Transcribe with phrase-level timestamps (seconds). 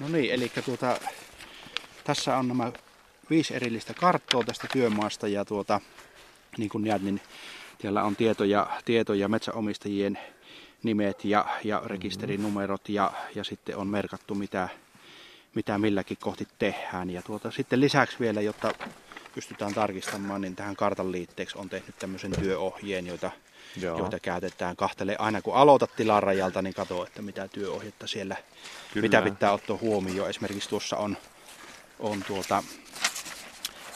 [0.00, 0.98] No niin, eli tuota,
[2.04, 2.72] tässä on nämä
[3.30, 5.80] viisi erillistä karttoa tästä työmaasta ja tuota,
[6.58, 7.20] niin kuin näet, niin
[7.80, 10.18] siellä on tietoja, tietoja metsäomistajien
[10.82, 14.68] nimet ja, ja rekisterinumerot ja, ja sitten on merkattu mitä,
[15.54, 17.10] mitä milläkin kohti tehdään.
[17.10, 18.72] Ja tuota, sitten lisäksi vielä, jotta
[19.34, 23.30] pystytään tarkistamaan, niin tähän kartan liitteeksi on tehnyt tämmöisen työohjeen, joita,
[23.76, 23.98] Joo.
[23.98, 25.16] joita käytetään kahtele.
[25.18, 28.36] Aina kun aloitat tilarajalta, niin katso, että mitä työohjetta siellä,
[28.92, 29.04] Kyllä.
[29.04, 30.30] mitä pitää ottaa huomioon.
[30.30, 31.16] Esimerkiksi tuossa on,
[31.98, 32.62] on tuota,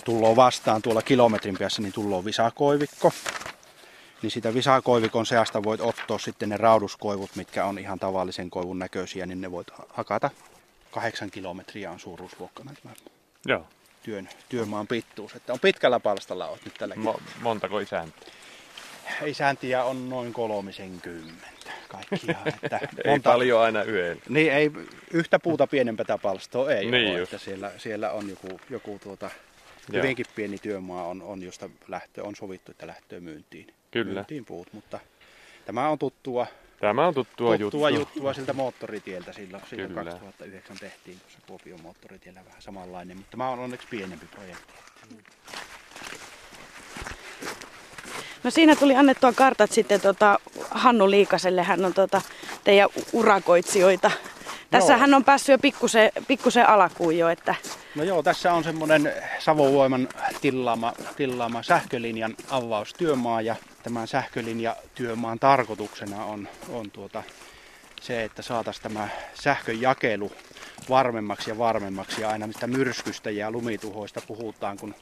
[0.05, 3.12] tullaan vastaan tuolla kilometrin päässä, niin tullaan visakoivikko.
[4.23, 9.27] Niin sitä visakoivikon seasta voit ottaa sitten ne rauduskoivut, mitkä on ihan tavallisen koivun näköisiä,
[9.27, 10.30] niin ne voit hakata.
[10.91, 12.95] Kahdeksan kilometriä on suuruusluokkana tämä
[13.46, 13.66] Joo.
[14.02, 15.34] Työn, työmaan pittuus.
[15.34, 18.33] Että on pitkällä palstalla oot nyt tällä Mo- Montako isäntiä?
[19.27, 22.38] Isäntiä on noin kolmisen kymmentä kaikkia.
[22.62, 23.30] Että ei monta...
[23.30, 24.23] paljon aina yöllä.
[24.29, 24.71] Niin, ei
[25.12, 27.23] yhtä puuta pienempää palstoa ei niin ole.
[27.23, 29.30] Että siellä, siellä on joku, joku tuota,
[29.93, 33.74] hyvinkin pieni työmaa on, on josta lähtö, on sovittu, että lähtöä myyntiin.
[33.91, 34.13] Kyllä.
[34.13, 35.01] Myyntiin puut, mutta
[35.66, 36.46] tämä on tuttua,
[36.80, 37.90] Tämä on tuttua, tuttua juttua.
[37.90, 39.32] juttua siltä moottoritieltä.
[39.32, 44.73] Silloin, silloin 2009 tehtiin tuossa Kuopion moottoritiellä vähän samanlainen, mutta tämä on onneksi pienempi projekti.
[48.45, 50.38] No siinä tuli annettua kartat sitten tota
[50.70, 51.62] Hannu Liikaselle.
[51.62, 52.23] Hän on tota
[52.65, 54.10] teidän urakoitsijoita.
[54.71, 57.29] Tässä hän on päässyt jo pikkusen, pikkusen alakuun jo.
[57.29, 57.55] Että...
[57.95, 60.09] No joo, tässä on semmoinen Savovoiman
[60.41, 67.22] tilaama, tilaama sähkölinjan avaustyömaa ja tämän sähkölinjatyömaan tarkoituksena on, on tuota,
[68.00, 70.33] se, että saataisiin tämä sähkön jakelu
[70.88, 74.94] varmemmaksi ja varmemmaksi ja aina mistä myrskystä ja lumituhoista puhutaan, kun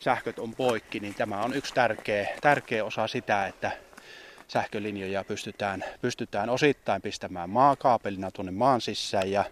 [0.00, 3.85] sähköt on poikki, niin tämä on yksi tärkeä, tärkeä osa sitä, että
[4.48, 9.44] sähkölinjoja pystytään, pystytään osittain pistämään maakaapelina tuonne maan sisään ja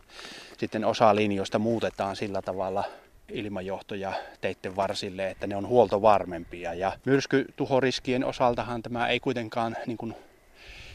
[0.58, 2.84] sitten osa linjoista muutetaan sillä tavalla
[3.28, 6.74] ilmajohtoja teitten varsille, että ne on huoltovarmempia.
[6.74, 10.14] Ja myrskytuhoriskien osaltahan tämä ei kuitenkaan niin kuin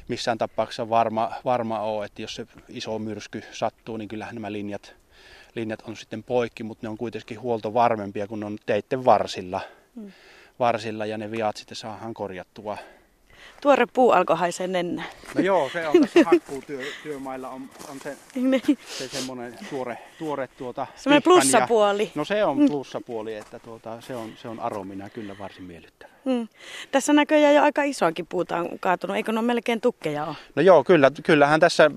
[0.07, 4.95] missään tapauksessa varma, varma ole, että jos se iso myrsky sattuu, niin kyllähän nämä linjat,
[5.55, 9.61] linjat on sitten poikki, mutta ne on kuitenkin huoltovarmempia, kun ne on teitten varsilla,
[9.95, 10.11] mm.
[10.59, 12.77] varsilla ja ne viat sitten saadaan korjattua
[13.61, 15.03] tuore puu alkoi haisee nennä.
[15.35, 18.77] No joo, se on tässä hakkuutyömailla on, on se, niin.
[18.97, 22.03] se semmoinen tuore, tuore tuota Semmoinen plussapuoli.
[22.03, 22.67] Ja, no se on mm.
[22.67, 26.11] plussapuoli, että tuota, se, on, se on aromina kyllä varsin miellyttävä.
[26.25, 26.47] Mm.
[26.91, 30.35] Tässä näköjään jo aika isoakin puuta on kaatunut, eikö ne ole melkein tukkeja ole?
[30.55, 31.91] No joo, kyllä, kyllähän tässä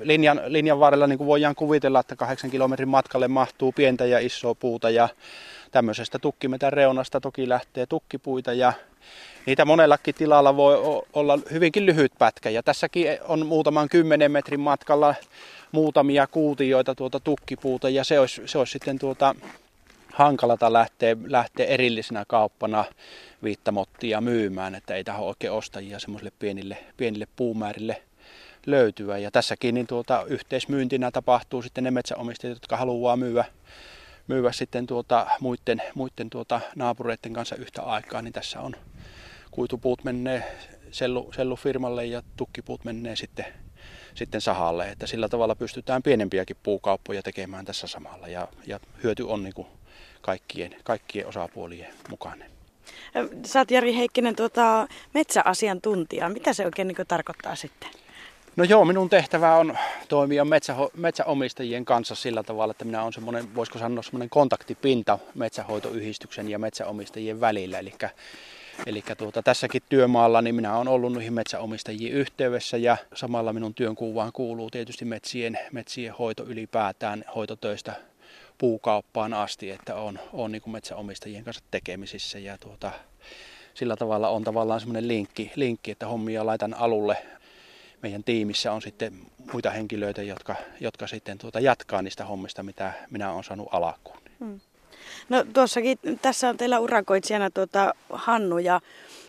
[0.00, 4.54] linjan, linjan varrella niin kuin voidaan kuvitella, että kahdeksan kilometrin matkalle mahtuu pientä ja isoa
[4.54, 5.08] puuta ja
[5.70, 8.72] tämmöisestä tukkimetän reunasta toki lähtee tukkipuita ja
[9.46, 15.14] Niitä monellakin tilalla voi olla hyvinkin lyhyt pätkä ja tässäkin on muutaman kymmenen metrin matkalla
[15.72, 19.34] muutamia kuutioita tuota tukkipuuta ja se olisi, se olisi sitten tuota
[20.12, 22.84] hankalata lähteä, lähteä erillisenä kauppana
[23.42, 28.02] viittamottia myymään, että ei tähän oikein ostajia semmoisille pienille, pienille puumäärille
[28.66, 29.18] löytyä.
[29.18, 33.44] Ja tässäkin niin tuota, yhteismyyntinä tapahtuu sitten ne metsäomistajat, jotka haluaa myyä,
[34.28, 38.76] myyä sitten tuota, muiden, muiden tuota, naapureiden kanssa yhtä aikaa, niin tässä on
[39.54, 40.56] kuitupuut menee
[40.90, 43.46] sellu, sellufirmalle ja tukkipuut menee sitten,
[44.14, 44.88] sitten sahalle.
[44.88, 49.68] Että sillä tavalla pystytään pienempiäkin puukauppoja tekemään tässä samalla ja, ja hyöty on niin kuin
[50.20, 52.50] kaikkien, kaikkien osapuolien mukainen.
[53.46, 56.28] Sä oot Jari Heikkinen tuota, metsäasiantuntija.
[56.28, 57.90] Mitä se oikein niin tarkoittaa sitten?
[58.56, 59.78] No joo, minun tehtävä on
[60.08, 66.48] toimia metsä, metsäomistajien kanssa sillä tavalla, että minä olen semmoinen, voisiko sanoa semmoinen kontaktipinta metsähoitoyhdistyksen
[66.48, 67.78] ja metsäomistajien välillä.
[67.78, 67.92] Eli
[68.86, 74.32] Eli tuota, tässäkin työmaalla niin minä olen ollut noihin metsäomistajiin yhteydessä ja samalla minun työnkuvaan
[74.32, 77.94] kuuluu tietysti metsien, metsien hoito ylipäätään hoitotöistä
[78.58, 82.90] puukauppaan asti, että on, on niin metsäomistajien kanssa tekemisissä ja tuota,
[83.74, 87.16] sillä tavalla on tavallaan semmoinen linkki, linkki, että hommia laitan alulle.
[88.02, 89.12] Meidän tiimissä on sitten
[89.52, 94.18] muita henkilöitä, jotka, jotka sitten tuota jatkaa niistä hommista, mitä minä olen saanut alkuun.
[94.40, 94.60] Hmm.
[95.28, 98.80] No tuossakin, tässä on teillä urakoitsijana tuota Hannu ja,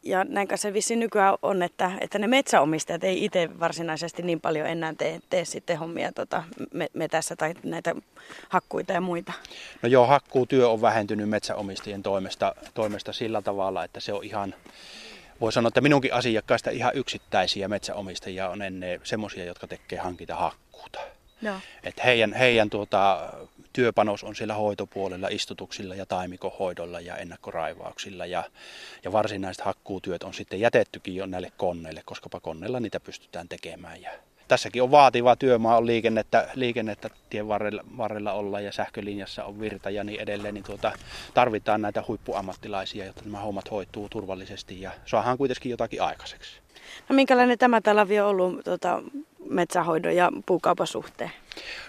[0.03, 4.67] ja näin se vissi nykyään on, että, että ne metsäomistajat ei itse varsinaisesti niin paljon
[4.67, 6.43] enää tee, tee sitten hommia tuota,
[6.93, 7.95] metässä tai näitä
[8.49, 9.33] hakkuita ja muita.
[9.81, 14.55] No joo, hakkuutyö on vähentynyt metsäomistajien toimesta, toimesta sillä tavalla, että se on ihan
[15.41, 20.99] voi sanoa, että minunkin asiakkaista ihan yksittäisiä metsäomistajia on ennen semmoisia, jotka tekee hankita hakkuuta.
[21.41, 21.59] No.
[21.83, 23.33] Et heidän, heidän tuota,
[23.75, 28.25] työpanos on siellä hoitopuolella, istutuksilla ja taimikohoidolla ja ennakkoraivauksilla.
[28.25, 28.44] Ja,
[29.04, 34.01] ja varsinaiset hakkuutyöt on sitten jätettykin jo näille konneille, koska koneilla niitä pystytään tekemään.
[34.01, 34.12] Ja
[34.48, 39.89] tässäkin on vaativa työmaa, on liikennettä, liikennettä tien varrella, varrella olla ja sähkölinjassa on virta
[39.89, 40.92] ja niin edelleen, niin tuota,
[41.33, 46.51] tarvitaan näitä huippuammattilaisia, jotta nämä hommat hoituu turvallisesti ja saadaan kuitenkin jotakin aikaiseksi.
[47.10, 49.01] No minkälainen tämä talvi on ollut tota,
[49.50, 51.31] metsähoidon ja puukaupan suhteen?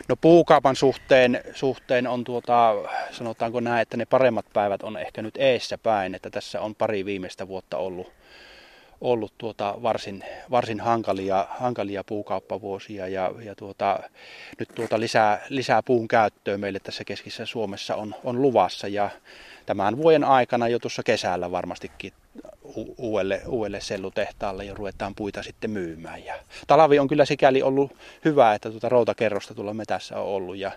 [0.09, 2.75] No puukaupan suhteen, suhteen on tuota,
[3.11, 7.05] sanotaanko näin, että ne paremmat päivät on ehkä nyt eessä päin, että tässä on pari
[7.05, 8.13] viimeistä vuotta ollut,
[9.01, 14.01] ollut tuota varsin, varsin hankalia, hankalia puukauppavuosia ja, ja tuota,
[14.59, 19.11] nyt tuota lisää, lisää puun käyttöä meille tässä keskisessä Suomessa on, on luvassa ja
[19.67, 22.13] tämän vuoden aikana jo tuossa kesällä varmastikin
[22.99, 26.25] uudelle, uudelle sellutehtaalle ja ruvetaan puita sitten myymään.
[26.25, 26.35] Ja
[26.67, 30.73] talavi on kyllä sikäli ollut hyvä, että tuota routakerrosta tuolla metässä on ollut ja,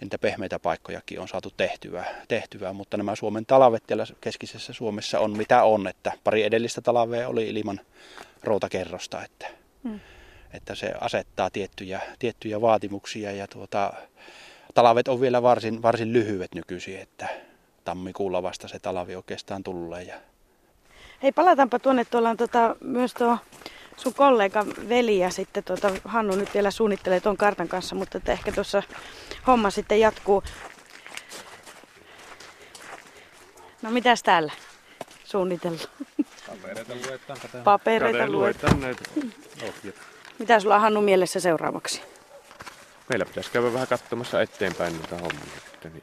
[0.00, 5.36] niitä pehmeitä paikkojakin on saatu tehtyä, tehtyä, mutta nämä Suomen talvet täällä keskisessä Suomessa on
[5.36, 7.80] mitä on, että pari edellistä talvea oli ilman
[8.42, 9.46] routakerrosta, että,
[9.84, 10.00] hmm.
[10.52, 13.92] että se asettaa tiettyjä, tiettyjä vaatimuksia ja tuota,
[14.74, 17.28] talvet on vielä varsin, varsin lyhyet nykyisin, että
[17.84, 20.14] tammikuulla vasta se talvi oikeastaan tulee ja
[21.24, 22.04] Hei, palataanpa tuonne.
[22.04, 23.38] Tuolla on tota, myös tuo
[23.96, 28.32] sun kollega veli ja sitten tuota, Hannu nyt vielä suunnittelee tuon kartan kanssa, mutta että
[28.32, 28.82] ehkä tuossa
[29.46, 30.42] homma sitten jatkuu.
[33.82, 34.52] No mitäs täällä
[35.24, 35.88] suunnitellaan?
[36.46, 37.38] Papereita luetaan.
[37.64, 38.80] Papereita luetaan.
[38.80, 39.02] näitä
[40.38, 42.02] Mitä sulla on Hannu mielessä seuraavaksi?
[43.08, 45.60] Meillä pitäisi käydä vähän katsomassa eteenpäin niitä hommia.
[45.84, 46.02] Niin.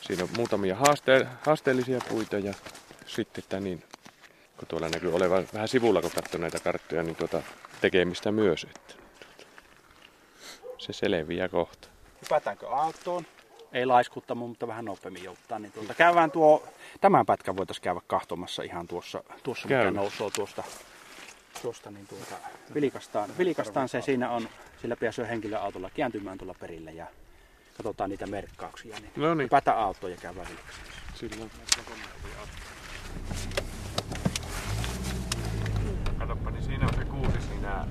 [0.00, 2.54] Siinä on muutamia haaste- haasteellisia puita ja
[3.12, 3.82] sitten että niin,
[4.56, 7.42] kun tuolla näkyy olevan vähän sivulla, kun katsoo näitä karttoja, niin tuota
[7.80, 8.64] tekemistä myös.
[8.64, 9.50] Että, tuota,
[10.78, 11.88] se selviää kohta.
[12.22, 13.26] Hypätäänkö autoon?
[13.72, 15.58] Ei laiskutta, mutta vähän nopeammin jouttaa.
[15.58, 16.68] Niin tuolta käydään tuo,
[17.00, 20.62] tämän pätkän voitaisiin käydä kahtomassa ihan tuossa, tuossa mikä nousee tuosta,
[21.62, 22.34] tuosta niin tuota,
[22.74, 24.48] vilikastaan, vilikastaan se siinä on,
[24.82, 27.06] sillä pääsee henkilöautolla kääntymään tuolla perille ja
[27.76, 28.96] katsotaan niitä merkkauksia.
[29.00, 29.44] Niin no niin.
[29.44, 30.92] Hypätään autoon ja käydään vilikastaan.
[31.14, 31.50] Silloin.
[36.18, 37.86] Katoppa, niin siinä on se kuusi siinä.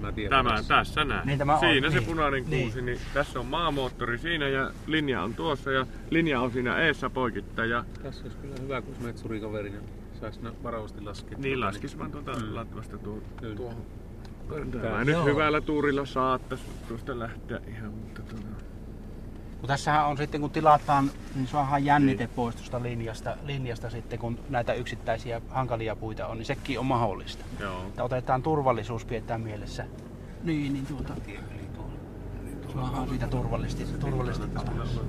[0.00, 1.26] Tämä, tämä tässä näin.
[1.26, 2.08] Niin, tämä siinä on, se niin.
[2.08, 2.86] punainen kuusi, niin.
[2.86, 3.00] niin.
[3.14, 7.70] tässä on maamoottori siinä ja linja on tuossa ja linja on siinä eessä poikittain.
[7.70, 7.84] Ja...
[8.02, 9.82] Tässä olisi kyllä hyvä, kun metsurikaveri, niin
[10.20, 11.38] saisi varovasti laskea.
[11.38, 12.54] Niin laskisi vaan tuota mm.
[12.54, 13.22] latvasta tuo,
[13.56, 13.86] tuohon.
[14.82, 18.46] Tämä nyt hyvällä tuurilla saattaisi tuosta lähteä ihan, mutta tuota...
[19.64, 22.34] Kun tässähän on sitten, kun tilataan, niin saadaan jännite niin.
[22.36, 27.44] pois tuosta linjasta, linjasta sitten, kun näitä yksittäisiä hankalia puita on, niin sekin on mahdollista.
[27.60, 27.86] Joo.
[27.86, 29.86] Että otetaan turvallisuus, pidetään mielessä.
[30.42, 31.14] Niin, niin tuota.
[32.74, 35.00] Saadaan siitä turvallisesti, turvallisesti alas.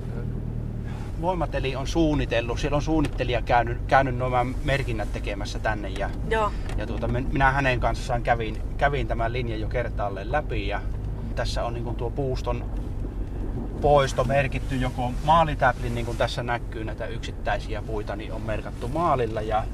[1.20, 6.52] Voimateli on suunnitellut, siellä on suunnittelija käynyt, käynyt nämä merkinnät tekemässä tänne ja, Joo.
[6.76, 10.80] ja tuota, minä hänen kanssaan kävin, kävin tämän linjan jo kertaalleen läpi ja
[11.34, 12.64] tässä on niin tuo puuston
[13.86, 19.40] poisto merkitty joko maalitäplin, niin kuin tässä näkyy näitä yksittäisiä puita, niin on merkattu maalilla.
[19.40, 19.64] Ja,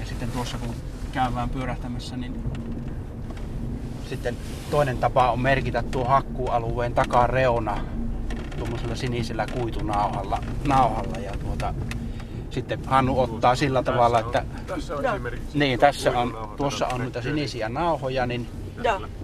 [0.00, 0.74] ja sitten tuossa kun
[1.12, 2.42] käydään pyörähtämässä, niin
[4.08, 4.36] sitten
[4.70, 7.80] toinen tapa on merkitä tuo hakkuualueen takareuna
[8.58, 11.18] tuommoisella sinisellä kuitunauhalla nauhalla.
[11.18, 11.74] Ja tuota,
[12.50, 15.04] sitten Hannu ottaa sillä tavalla, että tässä on
[15.54, 18.48] niin, tässä on, tuossa on niitä sinisiä nauhoja, niin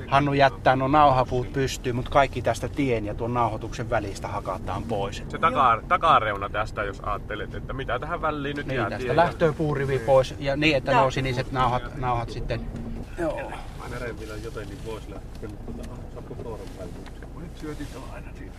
[0.09, 5.23] Hannu jättää nuo nauhapuut pystyyn, mutta kaikki tästä tien ja tuon nauhoituksen välistä hakataan pois.
[5.29, 9.53] Se taka, takareuna tästä, jos ajattelet, että mitä tähän väliin nyt niin, jää tästä lähtöä
[9.53, 12.61] puurivi pois ja niin, että nuo siniset nauhat, nauhat sitten...
[13.19, 13.53] Joo.
[13.81, 16.93] Aina rempillä joten niin voisi lähteä, mutta tota, saapko kooron päälle?
[17.41, 18.59] Nyt syötit on aina siitä.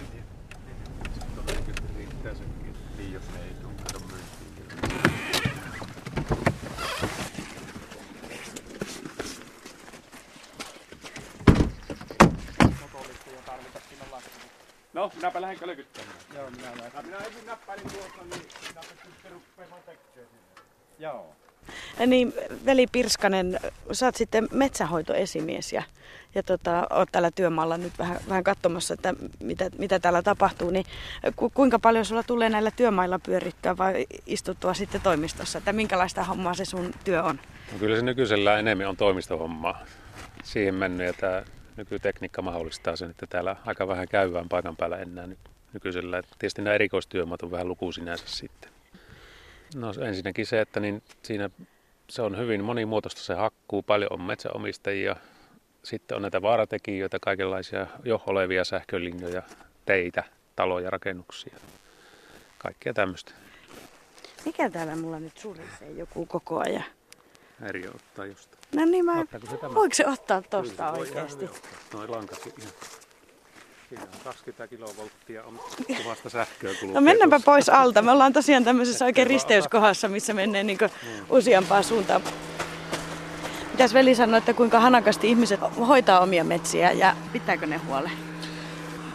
[1.35, 2.73] Todennäköisesti riittää senkin.
[2.97, 3.99] Niin, jos ne ei tule, kato
[14.97, 16.17] No, minäpä lähden kölkyttämään.
[16.35, 17.05] Joo, minä lähden.
[17.05, 20.29] Minä ensin näppäilin tuossa, niin minä sitten rupeamaan tekemään
[20.99, 21.35] Joo.
[22.07, 22.33] Niin,
[22.65, 23.59] veli Pirskanen,
[23.91, 25.83] sä oot sitten metsähoitoesimies ja,
[26.35, 30.69] ja tota, oot täällä työmaalla nyt vähän, vähän katsomassa, että mitä, mitä täällä tapahtuu.
[30.69, 30.85] Niin
[31.35, 35.57] ku, kuinka paljon sulla tulee näillä työmailla pyörittyä vai istuttua sitten toimistossa?
[35.57, 37.39] Että minkälaista hommaa se sun työ on?
[37.71, 39.85] No kyllä se nykyisellä enemmän on toimistohommaa
[40.43, 41.43] siihen mennyt ja tämä
[41.77, 45.27] nykytekniikka mahdollistaa sen, että täällä aika vähän käyvään paikan päällä enää
[45.73, 46.21] nykyisellä.
[46.39, 48.71] Tietysti nämä erikoistyömaat on vähän luku sinänsä sitten.
[49.75, 51.49] No ensinnäkin se, että niin siinä
[52.09, 55.15] se on hyvin monimuotoista se hakkuu, paljon on metsäomistajia,
[55.83, 59.41] sitten on näitä vaaratekijöitä, kaikenlaisia jo olevia sähkölinjoja,
[59.85, 60.23] teitä,
[60.55, 61.55] taloja, rakennuksia,
[62.57, 63.31] kaikkea tämmöistä.
[64.45, 66.96] Mikä täällä mulla nyt surisee joku koko ajan?
[67.61, 68.57] Eri ottaa jostain.
[68.75, 69.15] No niin, mä...
[69.15, 69.39] Se?
[69.73, 71.45] Voiko se ottaa Kyllä tosta voi oikeasti?
[71.45, 71.99] ihan hyvin ottaa.
[71.99, 72.71] Noi lankat ihan.
[73.89, 75.59] Siinä on 20 kilovolttia on
[76.03, 77.45] kuvasta sähköä kulkee No mennäänpä tuossa.
[77.51, 78.01] pois alta.
[78.01, 80.77] Me ollaan tosiaan tämmöisessä oikein risteyskohdassa, missä menee niin
[81.29, 82.21] useampaa suuntaan.
[83.71, 88.11] Mitäs veli sanoi, että kuinka hanakasti ihmiset hoitaa omia metsiä ja pitääkö ne huolen?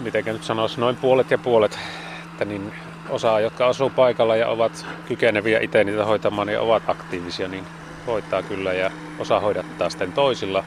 [0.00, 1.78] Mitenkä nyt sanoisi, noin puolet ja puolet.
[2.32, 2.72] Että niin
[3.08, 7.64] osa, jotka asuu paikalla ja ovat kykeneviä itse niitä hoitamaan ja ovat aktiivisia, niin
[8.06, 10.64] hoitaa kyllä ja osa hoidattaa sitten toisilla,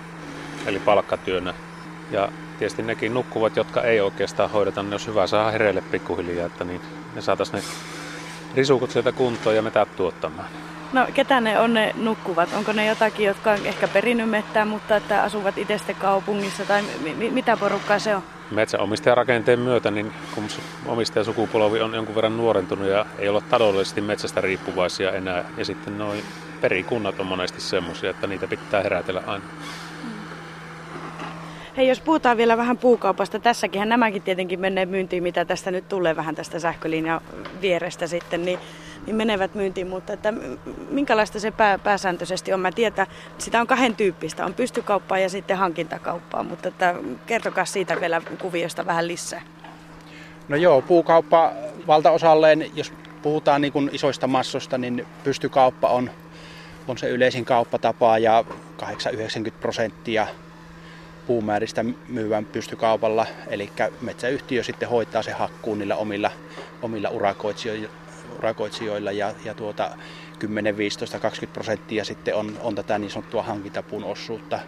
[0.65, 1.53] eli palkkatyönä.
[2.11, 6.63] Ja tietysti nekin nukkuvat, jotka ei oikeastaan hoideta, ne olisi hyvä saada hereille pikkuhiljaa, että
[6.63, 6.81] niin
[7.15, 7.67] ne saataisiin ne
[8.55, 10.47] risukut sieltä kuntoon ja metät tuottamaan.
[10.95, 12.53] No ketä ne on ne nukkuvat?
[12.53, 17.13] Onko ne jotakin, jotka on ehkä perinnyt mettää, mutta että asuvat itse kaupungissa tai mi-
[17.13, 18.21] mi- mitä porukkaa se on?
[18.51, 20.47] Metsäomistajarakenteen myötä, niin kun
[20.85, 26.23] omistajasukupolvi on jonkun verran nuorentunut ja ei olla taloudellisesti metsästä riippuvaisia enää, ja sitten noin
[26.61, 29.45] perikunnat on monesti semmoisia, että niitä pitää herätellä aina.
[31.77, 36.15] Hei, jos puhutaan vielä vähän puukaupasta, tässäkin nämäkin tietenkin menee myyntiin, mitä tästä nyt tulee
[36.15, 37.21] vähän tästä sähkölinjan
[37.61, 38.59] vierestä sitten, niin,
[39.05, 40.33] niin menevät myyntiin, mutta että
[40.89, 42.59] minkälaista se pää, pääsääntöisesti on?
[42.59, 48.01] Mä tiedän, sitä on kahden tyyppistä, on pystykauppaa ja sitten hankintakauppaa, mutta että kertokaa siitä
[48.01, 49.41] vielä kuviosta vähän lisää.
[50.47, 51.51] No joo, puukauppa
[51.87, 56.09] valtaosalleen, jos puhutaan niin kuin isoista massoista, niin pystykauppa on,
[56.87, 58.45] on se yleisin kauppatapa ja
[58.81, 58.85] 8-90
[59.61, 60.27] prosenttia
[61.27, 63.25] puumääristä myyvän pystykaupalla.
[63.47, 63.69] Eli
[64.01, 66.31] metsäyhtiö sitten hoitaa se hakkuun niillä omilla,
[66.81, 67.09] omilla
[68.39, 69.97] urakoitsijoilla, ja, ja tuota
[70.39, 74.59] 10, 15, 20 prosenttia sitten on, on tätä niin sanottua hankintapuun osuutta.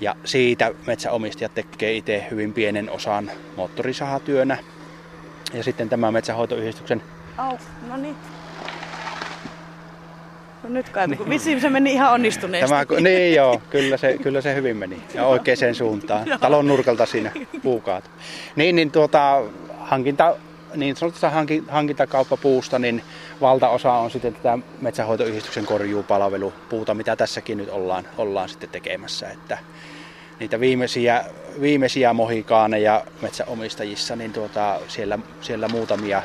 [0.00, 4.58] Ja siitä metsäomistajat tekee itse hyvin pienen osan moottorisahatyönä.
[5.54, 7.02] Ja sitten tämä metsähoitoyhdistyksen,
[7.38, 8.16] Au, no niin.
[10.62, 12.70] No nyt kai, kun vissiin se meni ihan onnistuneesti.
[12.70, 16.26] tämä, niin joo, kyllä se, kyllä se hyvin meni ja oikeaan suuntaan.
[16.40, 17.30] Talon nurkalta siinä
[17.62, 18.10] puukaat.
[18.56, 19.42] Niin, niin tuota,
[19.78, 20.36] hankinta,
[20.74, 23.02] niin sanotusta hanki- hankintakauppapuusta, niin
[23.40, 29.30] valtaosa on sitten tätä metsähoitoyhdistyksen korjuupalvelu puuta, mitä tässäkin nyt ollaan, ollaan sitten tekemässä.
[29.30, 29.58] Että
[30.40, 31.24] niitä viimeisiä,
[31.60, 36.22] viimeisiä mohikaaneja metsäomistajissa, niin tuota, siellä, siellä muutamia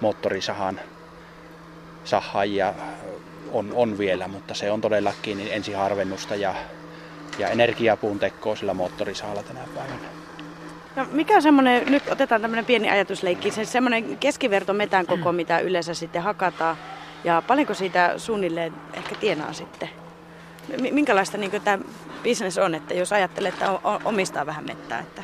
[0.00, 0.80] moottorisahan
[2.04, 2.74] sahajia
[3.54, 6.54] on, on vielä, mutta se on todellakin niin ensiharvennusta ja,
[7.38, 10.08] ja energiapuun tekoa sillä moottorisahalla tänä päivänä.
[10.96, 15.58] No, mikä on semmoinen, nyt otetaan tämmöinen pieni ajatusleikki, se semmoinen keskiverto metän koko, mitä
[15.58, 16.76] yleensä sitten hakataan.
[17.24, 19.88] Ja paljonko siitä suunnilleen ehkä tienaa sitten?
[20.80, 21.78] Mi- Minkälaista niin tämä
[22.22, 23.70] bisnes on, että jos ajattelee, että
[24.04, 25.22] omistaa vähän mettää, että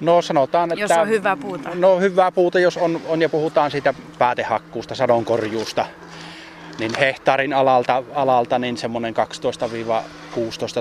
[0.00, 0.82] No sanotaan, että...
[0.82, 1.70] Jos on hyvää puuta.
[1.74, 5.86] No hyvää puuta, jos on, on ja puhutaan siitä päätehakkuusta, sadonkorjuusta,
[6.78, 9.18] niin hehtaarin alalta, alalta niin semmoinen 12-16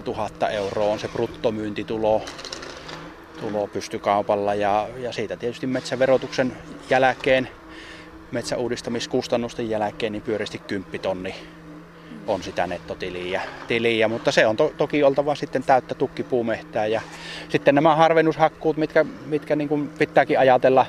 [0.05, 2.21] 000 euroa on se bruttomyyntitulo
[3.39, 4.53] tulo pystykaupalla.
[4.53, 6.57] Ja, ja siitä tietysti metsäverotuksen
[6.89, 7.49] jälkeen,
[8.31, 11.35] metsäuudistamiskustannusten jälkeen, niin pyöristi 10 tonni
[12.27, 16.85] on sitä nettotiliä, tiliä, mutta se on to, toki oltava sitten täyttä tukkipuumehtää.
[16.85, 17.01] Ja
[17.49, 20.85] sitten nämä harvennushakkuut, mitkä, mitkä niin kuin pitääkin ajatella,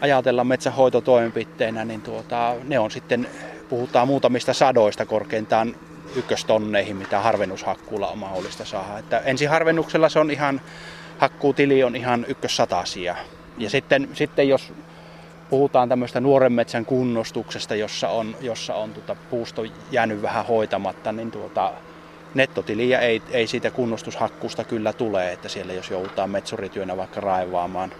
[0.00, 3.28] ajatella metsähoitotoimenpiteenä, niin tuota, ne on sitten,
[3.68, 5.76] puhutaan muutamista sadoista korkeintaan
[6.16, 8.98] ykköstonneihin, mitä harvennushakkuulla on mahdollista saada.
[8.98, 10.60] Että ensiharvennuksella se on ihan,
[11.18, 13.16] hakkuutili on ihan ykkössatasia.
[13.58, 14.72] Ja sitten, sitten jos
[15.50, 21.30] puhutaan tämmöistä nuoren metsän kunnostuksesta, jossa on, jossa on tuota puusto jäänyt vähän hoitamatta, niin
[21.30, 21.72] tuota,
[22.34, 27.92] nettotiliä ei, ei siitä kunnostushakkuusta kyllä tule, että siellä jos joudutaan metsurityönä vaikka raivaamaan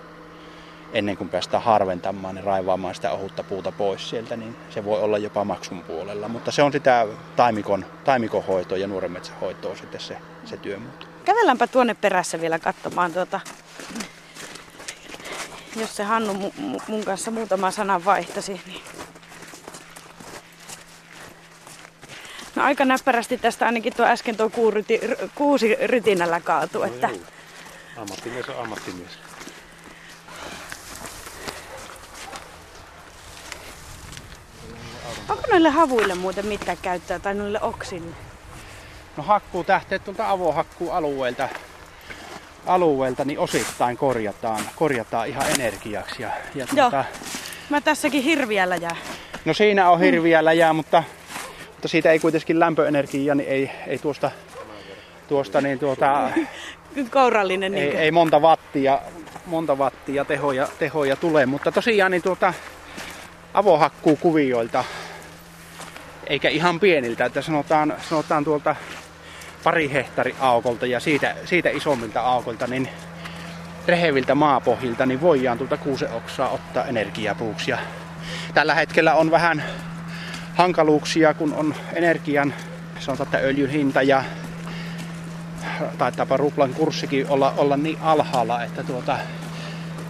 [0.97, 5.19] ennen kuin päästään harventamaan, niin raivaamaan sitä ohutta puuta pois sieltä, niin se voi olla
[5.19, 6.29] jopa maksun puolella.
[6.29, 11.07] Mutta se on sitä taimikon, taimikon hoitoa ja nuoren metsän hoitoa sitten se, se työmuoto.
[11.25, 13.41] Kävelläänpä tuonne perässä vielä katsomaan tuota,
[15.76, 18.61] jos se Hannu mu- mu- mun kanssa muutama sanan vaihtasi.
[18.67, 18.81] Niin.
[22.55, 25.00] No aika näppärästi tästä ainakin tuo äsken tuo kuuryti,
[25.35, 26.83] kuusi rytinällä kaatu.
[26.83, 27.23] Että, Juu.
[27.97, 29.19] Ammattimies on ammattimies.
[35.28, 38.14] Onko noille havuille muuten mitään käyttöä tai noille oksille?
[39.16, 41.49] No hakkuutähteet tuolta avohakkuualueelta
[42.66, 46.23] alueelta, niin osittain korjataan, korjataan ihan energiaksi.
[46.23, 46.90] Ja, ja Joo.
[46.90, 47.04] tuota,
[47.71, 48.97] Mä tässäkin hirviällä jää.
[49.45, 51.02] no siinä on hirviä läjää, mutta,
[51.71, 54.30] mutta siitä ei kuitenkin lämpöenergiaa, niin ei, ei tuosta,
[55.28, 56.30] tuosta niin tuota,
[57.11, 57.75] kourallinen.
[57.75, 58.99] ei, Niin ei monta wattia,
[59.47, 62.54] monta wattia tehoja, tehoja tule, mutta tosiaan niin tuota
[63.54, 64.85] avohakkuukuvioilta
[66.26, 68.76] eikä ihan pieniltä, että sanotaan, sanotaan tuolta
[69.64, 72.88] pari hehtari aukolta ja siitä, siitä isommilta aukolta, niin
[73.87, 77.71] reheviltä maapohjilta, niin voidaan tuolta kuuseoksaa ottaa energiapuuksi.
[77.71, 77.78] Ja
[78.54, 79.64] tällä hetkellä on vähän
[80.54, 82.54] hankaluuksia, kun on energian,
[82.99, 84.25] sanotaan, että öljyn hinta ja
[85.99, 89.18] taitaapa ruplan kurssikin olla, olla niin alhaalla, että tuota,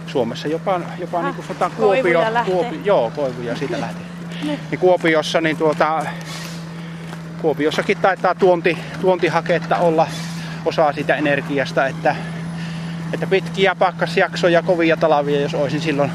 [0.07, 4.16] Suomessa jopa, jopa niin kuin sanotaan Kuopio, Kuopio, joo, koivuja siitä lähtee.
[4.43, 6.05] Niin Kuopiossa, niin tuota,
[7.41, 10.07] Kuopiossakin taitaa tuonti, tuontihaketta olla
[10.65, 12.15] osa sitä energiasta, että,
[13.13, 16.11] että pitkiä pakkasjaksoja, kovia talavia, jos olisin silloin,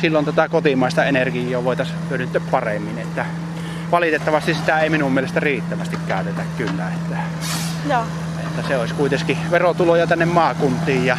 [0.00, 2.98] silloin tätä kotimaista energiaa voitaisiin hyödyntää paremmin.
[2.98, 3.26] Että
[3.90, 6.88] valitettavasti sitä ei minun mielestä riittävästi käytetä kyllä.
[6.88, 7.16] Että,
[7.90, 8.02] Joo.
[8.46, 11.18] että se olisi kuitenkin verotuloja tänne maakuntiin ja,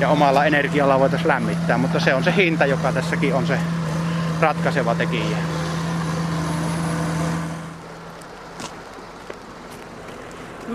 [0.00, 3.58] ja omalla energialla voitaisiin lämmittää, mutta se on se hinta, joka tässäkin on se
[4.40, 5.57] ratkaiseva tekijä.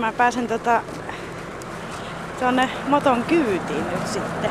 [0.04, 0.80] Mä pääsen tota,
[2.38, 4.50] tuonne moton kyytiin nyt sitten.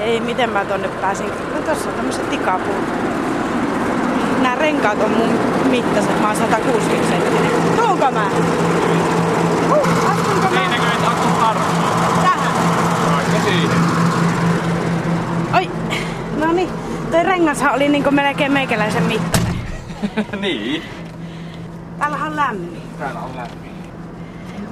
[0.00, 1.26] Ei, miten mä tonne pääsin?
[1.26, 2.84] No tossa on tämmöset tikapuut.
[4.42, 5.38] Nää renkaat on mun
[5.70, 7.50] mittaiset, mä oon 160 senttinen.
[7.76, 8.26] Tuunko mä?
[9.70, 10.60] Uh, astunko mä?
[10.60, 11.28] Siinäkö et astu
[12.22, 12.52] Tähän.
[13.44, 13.78] Siihen.
[15.54, 15.70] Oi,
[16.36, 16.70] no niin.
[17.10, 19.54] Toi rengashan oli niinku melkein meikäläisen mittainen.
[20.40, 20.82] niin.
[21.98, 22.82] Täällä on lämmin.
[22.98, 23.69] Täällä on lämmin.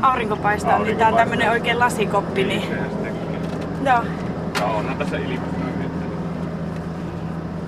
[0.03, 2.63] Aurinko paistaa, Aurinko niin tää on tämmönen oikein lasikoppi, niin
[3.87, 4.03] joo.
[4.61, 5.59] Joo, onhan tässä ilmasta.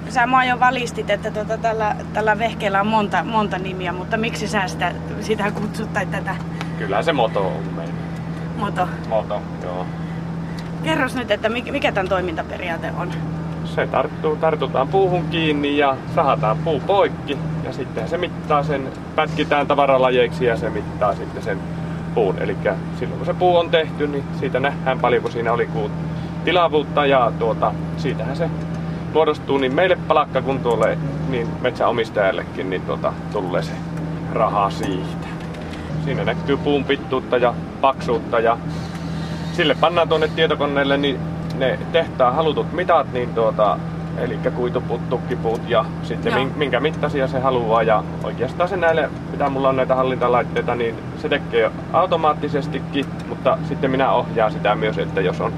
[0.08, 4.48] Sä mua jo valistit, että tota, tällä, tällä vehkeellä on monta, monta nimiä, mutta miksi
[4.48, 6.36] sä sitä, sitä kutsut tai tätä
[6.78, 7.94] Kyllä se moto on meidän.
[8.58, 8.88] moto?
[9.08, 9.86] Moto, joo.
[10.82, 13.10] Kerros nyt, että mikä, mikä tämän toimintaperiaate on.
[13.64, 17.38] Se tarttuu, tartutaan puuhun kiinni ja sahataan puu poikki.
[17.64, 21.58] Ja sitten se mittaa sen, pätkitään tavaralajeiksi ja se mittaa sitten sen
[22.14, 22.38] puun.
[22.38, 22.56] Eli
[22.98, 25.92] silloin kun se puu on tehty, niin siitä nähdään paljonko siinä oli kuut
[26.44, 28.50] tilavuutta ja tuota, siitähän se
[29.14, 30.98] muodostuu niin meille palakka kuin tuolle
[31.28, 33.72] niin metsäomistajallekin, niin tuota, tulee se
[34.32, 35.26] raha siitä.
[36.04, 38.58] Siinä näkyy puun pittuutta ja paksuutta ja
[39.52, 41.20] sille pannaan tuonne tietokoneelle niin
[41.58, 43.78] ne tehtaan halutut mitat, niin tuota,
[44.20, 46.44] eli kuitupuut, tukkipuut ja sitten Joo.
[46.44, 47.82] min- minkä mittaisia se haluaa.
[47.82, 53.90] Ja oikeastaan se näille, mitä mulla on näitä hallintalaitteita, niin se tekee automaattisestikin, mutta sitten
[53.90, 55.52] minä ohjaan sitä myös, että jos on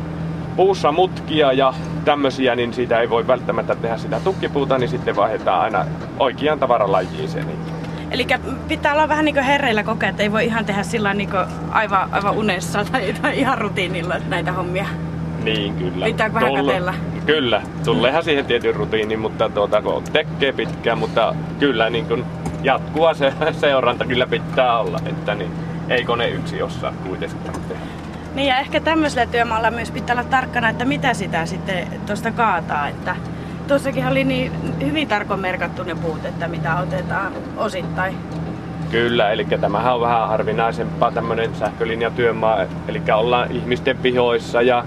[0.57, 5.61] puussa mutkia ja tämmöisiä, niin siitä ei voi välttämättä tehdä sitä tukkipuuta, niin sitten vaihdetaan
[5.61, 5.85] aina
[6.19, 7.41] oikeaan tavaralajiin se.
[7.43, 7.59] Niin
[8.11, 8.27] Eli
[8.69, 11.31] pitää olla vähän niin kuin herreillä kokea, että ei voi ihan tehdä sillä niin
[11.71, 14.87] aivan, aivan unessa tai, tai ihan rutiinilla näitä hommia.
[15.45, 16.07] Niin, kyllä.
[16.07, 16.95] Pitääkö vähän katsella?
[17.27, 22.25] Kyllä, tuleehan siihen tietyn rutiini, mutta tuota, kun tekee pitkään, mutta kyllä niin kuin
[22.63, 25.51] jatkua se seuranta kyllä pitää olla, että niin,
[25.89, 27.83] ei kone yksi osaa kuitenkaan tehdä.
[28.35, 32.89] Niin ja ehkä tämmöisellä työmaalla myös pitää olla tarkkana, että mitä sitä sitten tuosta kaataa.
[32.89, 33.17] Että
[33.69, 38.17] tuossakin oli niin hyvin tarkoin merkattu ne puut, että mitä otetaan osittain.
[38.91, 44.85] Kyllä, eli tämähän on vähän harvinaisempaa tämmöinen sähkölinjatyömaa, eli ollaan ihmisten pihoissa ja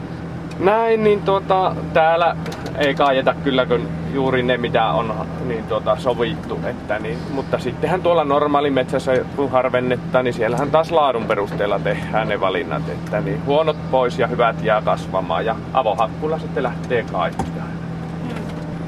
[0.60, 2.36] näin, niin tuota, täällä
[2.78, 8.02] ei kaajeta kyllä kun juuri ne mitä on niin tuota, sovittu, että niin, mutta sittenhän
[8.02, 13.46] tuolla normaali metsässä kun harvennetaan, niin siellähän taas laadun perusteella tehdään ne valinnat, että niin
[13.46, 17.56] huonot pois ja hyvät jää kasvamaan ja avohakkulla sitten lähtee kaikki.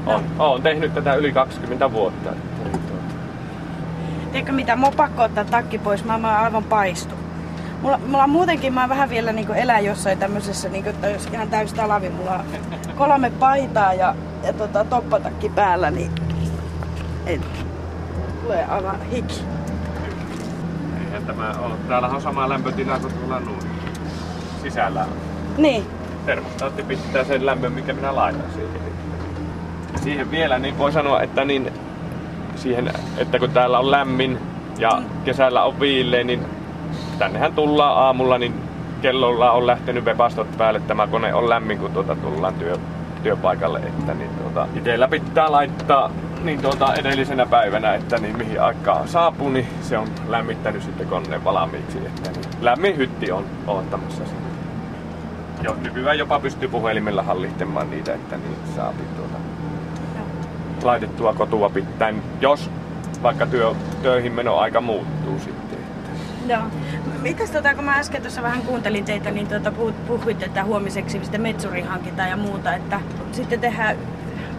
[0.08, 2.30] On, on tehnyt tätä yli 20 vuotta.
[2.30, 2.80] Että, niin,
[4.32, 4.52] tuota.
[4.52, 7.14] Mitä, mua pakko ottaa takki pois, mä, mä aivan paistu.
[7.82, 11.48] Mulla, mulla on muutenkin, mä vähän vielä niin elän jossain tämmöisessä, niin että jos ihan
[11.48, 12.44] täys talavi, mulla on
[12.96, 16.10] kolme paitaa ja, ja tota, toppatakki päällä, niin
[17.26, 17.40] ei,
[18.42, 19.42] tulee aivan hiki.
[21.04, 21.74] Eihän tämä ole.
[21.88, 23.40] Täällähän on sama lämpötila kuin tuolla
[24.62, 25.06] sisällä.
[25.56, 25.86] Niin,
[26.26, 28.80] Termostaatti pitää sen lämmön, mikä minä laitan siihen.
[30.02, 31.72] Siihen vielä niin voi sanoa, että niin
[32.56, 34.38] siihen, että kun täällä on lämmin
[34.78, 36.57] ja kesällä on viileä, niin
[37.18, 38.54] tännehän tullaan aamulla, niin
[39.02, 40.80] kellolla on lähtenyt webastot päälle.
[40.80, 42.76] Tämä kone on lämmin, kun tuota tullaan työ,
[43.22, 43.78] työpaikalle.
[43.78, 46.10] Että niin tuota, itellä pitää laittaa
[46.44, 51.44] niin tuota edellisenä päivänä, että niin mihin aikaan saapuu, niin se on lämmittänyt sitten koneen
[51.44, 51.98] valmiiksi.
[51.98, 54.48] Että niin lämmin hytti on odottamassa sitä.
[55.62, 59.38] Jo, nykyään jopa pystyy puhelimella hallitsemaan niitä, että niin saa tuota,
[60.82, 62.70] laitettua kotua pitäen, jos
[63.22, 65.67] vaikka työ, töihin meno aika muuttuu sitten.
[66.48, 66.62] Joo.
[67.22, 69.72] Mitäs tota, kun mä äsken tuossa vähän kuuntelin teitä, niin tuota,
[70.06, 73.00] puhuitte, että huomiseksi sitten metsurin hankitaan ja muuta, että
[73.32, 73.96] sitten tehdään,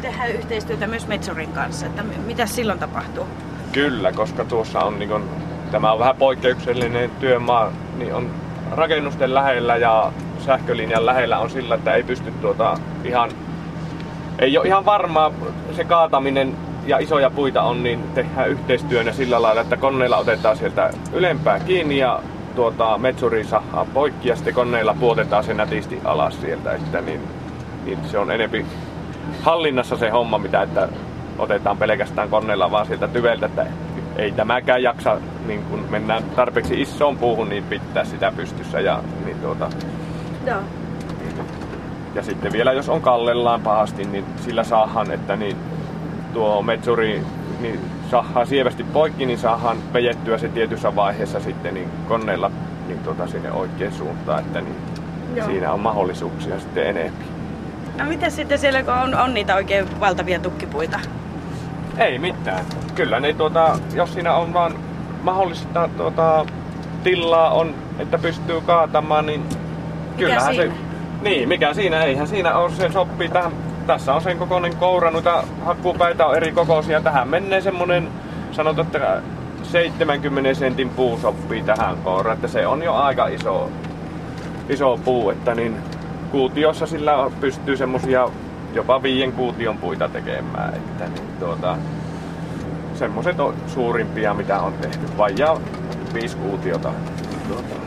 [0.02, 3.28] tehdään yhteistyötä myös metsurin kanssa, että mitä silloin tapahtuu?
[3.72, 5.30] Kyllä, koska tuossa on niin kun,
[5.72, 8.30] tämä on vähän poikkeuksellinen työmaa, niin on
[8.72, 10.12] rakennusten lähellä ja
[10.46, 13.32] sähkölinjan lähellä on sillä, että ei pysty tuota ihan,
[14.40, 15.32] ei ole ihan varmaa
[15.76, 20.90] se kaataminen ja isoja puita on, niin tehdään yhteistyönä sillä lailla, että koneilla otetaan sieltä
[21.14, 22.20] ylempää kiinni ja
[22.56, 27.22] tuota, metsuri sahaa poikki ja sitten koneilla puotetaan se nätisti alas sieltä, että niin,
[27.86, 28.66] niin se on enempi
[29.42, 30.90] hallinnassa se homma, mitä että
[31.38, 33.66] otetaan pelkästään koneella vaan sieltä tyveltä, että
[34.16, 38.80] ei tämäkään jaksa, niin kun mennään tarpeeksi isoon puuhun, niin pitää sitä pystyssä.
[38.80, 39.70] Ja, niin tuota,
[40.46, 40.62] Joo.
[42.16, 45.56] ja sitten vielä jos on kallellaan pahasti, niin sillä saahan, että niin
[46.34, 47.24] tuo metsuri
[47.60, 47.80] niin
[48.12, 52.52] saadaan sievästi poikki, niin saadaan vejettyä se tietyssä vaiheessa sitten niin koneella
[52.88, 54.76] niin tuota, sinne oikeaan suuntaan, että niin
[55.36, 55.48] Joo.
[55.48, 57.24] siinä on mahdollisuuksia sitten enemmän.
[57.98, 61.00] No miten sitten siellä, kun on, on niitä oikein valtavia tukkipuita?
[61.98, 62.66] Ei mitään.
[62.96, 64.76] Kyllä ne tuota, jos siinä on vaan
[65.24, 66.46] mahdollista tuota,
[67.04, 69.44] tilaa on, että pystyy kaatamaan, niin
[70.18, 70.62] kyllähän se...
[70.62, 70.76] siinä?
[71.22, 73.52] Niin, mikä siinä, eihän siinä on, se sopii tähän.
[73.90, 77.02] Tässä on sen kokoinen koura, noita hakkuupäitä on eri kokoisia.
[77.02, 78.08] Tähän menee semmonen,
[78.52, 79.22] sanotaan, että
[79.64, 83.70] 70 sentin puu sopii tähän kouraan, että se on jo aika iso,
[84.70, 85.78] iso puu, että niin
[86.32, 88.30] kuutiossa sillä pystyy semmosia
[88.74, 91.78] jopa viien kuution puita tekemään, että niin tuota,
[92.94, 95.60] semmoset on suurimpia mitä on tehty, vajaa
[96.14, 96.92] viisi kuutiota.
[97.48, 97.79] Tuota,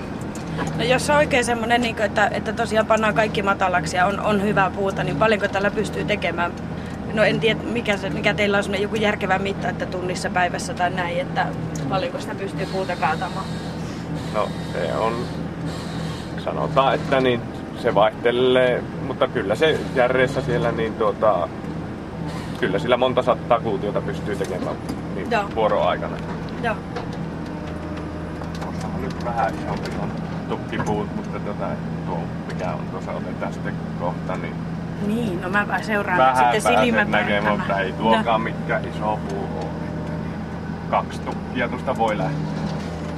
[0.76, 4.20] No jos on oikein semmoinen, niin kuin, että, että tosiaan pannaan kaikki matalaksi ja on,
[4.20, 6.52] on hyvää puuta, niin paljonko tällä pystyy tekemään?
[7.14, 10.90] No en tiedä, mikä, se, mikä teillä on joku järkevä mitta, että tunnissa päivässä tai
[10.90, 11.46] näin, että
[11.88, 13.46] paljonko sitä pystyy puuta kaatamaan.
[14.34, 15.24] no se on,
[16.44, 17.40] sanotaan, että niin
[17.82, 21.48] se vaihtelee, mutta kyllä se järjessä siellä niin tuota,
[22.60, 24.76] kyllä sillä monta sattaa kuutiota pystyy tekemään
[25.14, 25.44] niin Joo.
[25.54, 26.16] vuoroaikana.
[26.62, 26.76] Joo.
[28.60, 31.66] Tuossa on nyt vähän isompi on tukkipuut, mutta tota,
[32.06, 34.54] tuo mikä on tuossa otetaan sitten kohta, niin
[35.06, 39.66] Niin, no mä seuraan vähän sitten silmät näkemään, mutta ei tuokaan mitkä iso puu on.
[39.66, 40.12] Että
[40.90, 42.38] kaksi tukkia tuosta voi lähteä.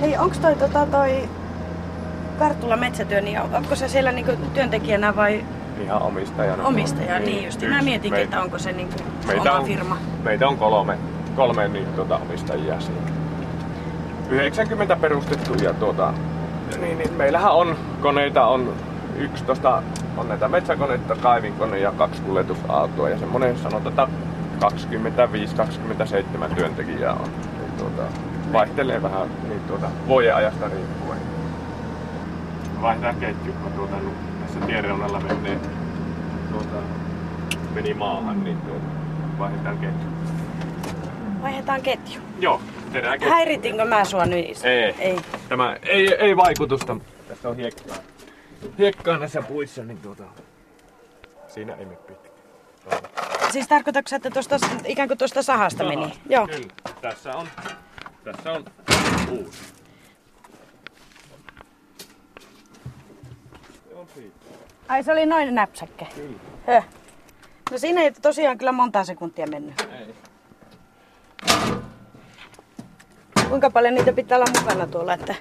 [0.00, 1.28] Hei, onko toi, tota, toi
[2.38, 5.44] Karttula metsätyö, niin on- onko se siellä niinku työntekijänä vai
[5.84, 6.64] Ihan omistajana.
[6.64, 7.18] omistaja?
[7.18, 7.60] Niin just.
[7.68, 9.96] Mä mietinkin, Meitä- että onko se niinku meitä oma on, firma.
[10.22, 10.98] Meitä on kolme,
[11.36, 13.00] kolme niin, tuota, omistajia siinä.
[14.30, 16.14] 90 perustettu ja tuota,
[16.80, 18.72] niin, niin, meillähän on koneita, on
[19.16, 19.82] 11
[20.16, 24.08] on näitä metsäkoneita, kaivinkone ja kaksi kuljetusautoa ja semmonen sanotaan, että
[26.50, 27.28] 25-27 työntekijää on.
[27.58, 28.02] Niin, tuota,
[28.52, 31.18] vaihtelee vähän niin, tuota, vuodenajasta riippuen.
[32.82, 35.58] Vaihtaa ketju, kun tuota, nyt tässä tiereunalla menee
[36.50, 36.76] tuota,
[37.74, 38.84] meni maahan, niin tuota,
[39.38, 40.13] vaihdetaan ketju.
[41.44, 42.20] Vaihdetaan ketju.
[42.40, 42.60] Joo,
[42.92, 43.34] tehdään ketju.
[43.34, 44.64] Häiritinkö mä sua nyt?
[44.64, 44.94] Ei.
[44.98, 45.20] Ei.
[45.48, 46.96] Tämä ei, ei vaikutusta.
[47.28, 47.96] Tässä on hiekkaa.
[48.78, 50.24] Hiekkaa näissä puissa, niin tuota...
[51.48, 52.30] Siinä ei mene pitkä.
[53.50, 56.02] Siis tarkoitatko että tuosta, ikään kuin tuosta sahasta meni?
[56.02, 56.46] Sahasta, Joo.
[56.46, 56.68] Kyllä.
[57.00, 57.48] Tässä on,
[58.24, 58.64] tässä on
[59.30, 59.58] uusi.
[63.88, 64.36] Se on siitä.
[64.88, 66.06] Ai se oli noin näpsäkkä.
[66.14, 66.38] Kyllä.
[66.66, 66.86] Höh.
[67.70, 69.80] No siinä ei tosiaan kyllä monta sekuntia mennyt.
[69.80, 70.14] Ei.
[73.48, 75.34] Kuinka paljon niitä pitää olla mukana tuolla, että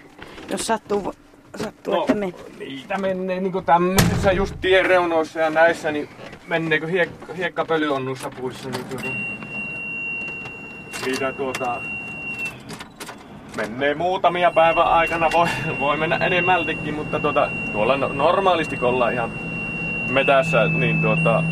[0.50, 1.14] jos sattuu,
[1.56, 2.34] sattuu No, että me...
[2.60, 6.10] niitä menee niinku tämmöisissä just tiereunoissa ja näissä, niin
[6.48, 9.10] menneekö hiekka, hiekkapöly on noissa puissa, niin tuota,
[11.06, 11.82] niitä tuota,
[13.58, 15.48] menee muutamia päivän aikana, voi,
[15.80, 19.32] voi mennä enemmältikin, mutta tuota, tuolla no- normaalisti kun ollaan ihan
[20.10, 21.44] metässä, niin tuota,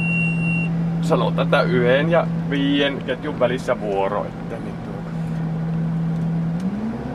[1.02, 4.41] sanotaan, että yhden ja viien ketjun välissä vuoro, että tuota,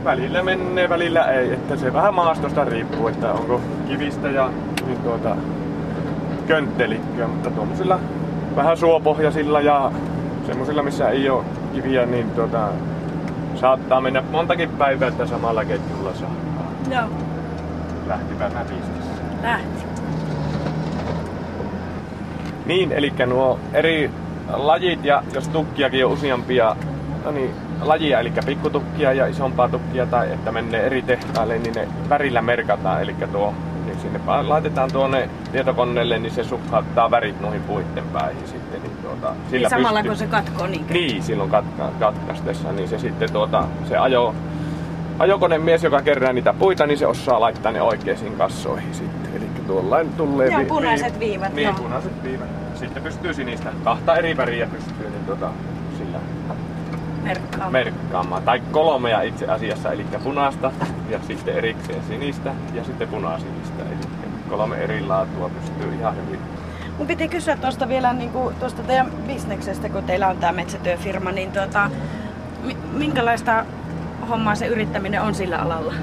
[0.07, 4.51] välillä menee, välillä ei, että se vähän maastosta riippuu, että onko kivistä ja
[4.87, 5.37] niin tuota,
[6.47, 8.01] könttelikköä, mutta tuommoisilla
[8.57, 9.91] vähän suopohjaisilla ja
[10.47, 12.69] semmoisilla, missä ei ole kiviä, niin tuota,
[13.55, 16.31] saattaa mennä montakin päivää, että samalla ketjulla saa.
[16.91, 17.09] Joo,
[18.07, 19.23] Lähtipä näpistissä.
[19.43, 19.87] lähti.
[22.67, 24.11] Niin, eli nuo eri
[24.53, 26.77] lajit ja jos tukkiakin on useampia,
[27.25, 31.89] no niin, lajia, eli pikkutukkia ja isompaa tukkia tai että menee eri tehtaille, niin ne
[32.09, 33.55] värillä merkataan, eli tuo,
[33.87, 38.83] niin sinne laitetaan tuonne tietokoneelle, niin se sukkauttaa värit noihin puitten päihin sitten.
[38.83, 40.87] Niin tuota, Niin samalla pystyy- kun se katkoo niin.
[40.91, 44.35] Niin, silloin katka, katkaistessa, niin se sitten tuota, se ajo,
[45.19, 49.31] ajokonemies, joka kerää niitä puita, niin se osaa laittaa ne oikeisiin kassoihin sitten.
[49.37, 50.49] Eli tuollain tulee...
[50.49, 51.75] Joo, vi- punaiset viivat, Niin, joo.
[51.75, 52.47] punaiset viivat.
[52.75, 53.71] Sitten pystyy sinistä.
[53.85, 55.49] Kahta eri väriä pystyy, niin tuota,
[55.99, 56.19] sillä
[57.27, 57.73] merkkaamaan.
[57.73, 58.43] merkkaamaan.
[58.43, 60.73] Tai kolmea itse asiassa, eli punaista
[61.11, 63.83] ja sitten erikseen sinistä ja sitten punaisinista.
[63.83, 64.07] Eli
[64.49, 66.41] kolme eri laatua pystyy ihan hyvin.
[66.99, 71.33] Mun piti kysyä tuosta vielä niin kuin, tuosta teidän bisneksestä, kun teillä on tämä metsätyöfirma,
[71.33, 71.91] niin tuota,
[72.63, 73.65] mi- minkälaista
[74.29, 75.95] hommaa se yrittäminen on sillä alalla?